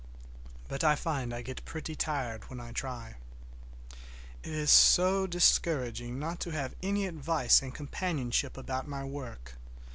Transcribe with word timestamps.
But 0.67 0.83
I 0.83 0.95
find 0.95 1.31
I 1.31 1.43
get 1.43 1.63
pretty 1.63 1.95
tired 1.95 2.49
when 2.49 2.59
I 2.59 2.71
try. 2.71 3.17
It 4.41 4.51
is 4.51 4.71
so 4.71 5.27
discouraging 5.27 6.17
not 6.17 6.39
to 6.39 6.49
have 6.49 6.73
any 6.81 7.05
advice 7.05 7.61
and 7.61 7.71
companionship 7.71 8.57
about 8.57 8.87
my 8.87 9.03
work. 9.03 9.57